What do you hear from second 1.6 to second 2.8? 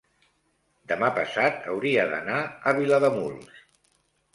hauria d'anar a